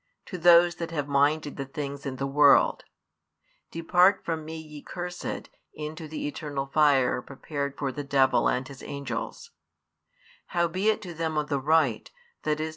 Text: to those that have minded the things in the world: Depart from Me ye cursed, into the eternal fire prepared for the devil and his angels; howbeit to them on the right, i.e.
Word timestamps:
to 0.25 0.35
those 0.35 0.77
that 0.77 0.89
have 0.89 1.07
minded 1.07 1.57
the 1.57 1.65
things 1.65 2.07
in 2.07 2.15
the 2.15 2.25
world: 2.25 2.85
Depart 3.69 4.25
from 4.25 4.43
Me 4.43 4.57
ye 4.57 4.81
cursed, 4.81 5.51
into 5.75 6.07
the 6.07 6.25
eternal 6.27 6.65
fire 6.65 7.21
prepared 7.21 7.77
for 7.77 7.91
the 7.91 8.03
devil 8.03 8.49
and 8.49 8.67
his 8.67 8.81
angels; 8.81 9.51
howbeit 10.57 11.03
to 11.03 11.13
them 11.13 11.37
on 11.37 11.45
the 11.45 11.59
right, 11.61 12.09
i.e. 12.45 12.69